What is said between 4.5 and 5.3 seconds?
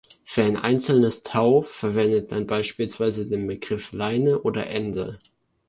„Ende“.